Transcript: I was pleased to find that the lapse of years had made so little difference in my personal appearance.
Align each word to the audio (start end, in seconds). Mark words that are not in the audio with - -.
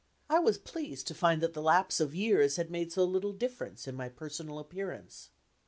I 0.31 0.39
was 0.39 0.57
pleased 0.57 1.05
to 1.09 1.13
find 1.13 1.41
that 1.43 1.53
the 1.53 1.61
lapse 1.61 1.99
of 1.99 2.15
years 2.15 2.55
had 2.55 2.71
made 2.71 2.91
so 2.91 3.03
little 3.05 3.33
difference 3.33 3.87
in 3.87 3.93
my 3.95 4.09
personal 4.09 4.57
appearance. 4.57 5.29